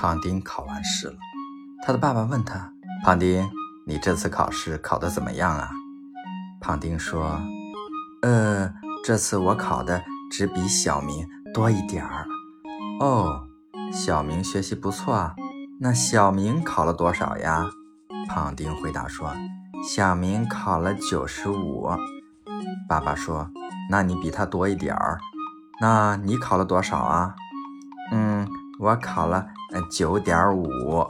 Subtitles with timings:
[0.00, 1.16] 胖丁考完试了，
[1.84, 2.72] 他的爸爸问他
[3.04, 3.46] ：“胖丁，
[3.86, 5.68] 你这次考试考得怎么样啊？”
[6.58, 7.38] 胖丁说
[8.24, 8.72] ：“呃，
[9.04, 12.26] 这次我考的只比小明多一点儿。”
[12.98, 13.46] 哦，
[13.92, 15.34] 小明学习不错啊。
[15.78, 17.68] 那小明考了多少呀？
[18.26, 19.34] 胖丁回答说
[19.86, 21.90] ：“小明考了九十五。”
[22.88, 23.50] 爸爸说
[23.90, 25.20] ：“那你比他多一点儿。
[25.78, 27.34] 那你考了多少啊
[28.12, 28.48] ？”“嗯，
[28.80, 29.46] 我考了
[29.90, 31.06] 九点五。”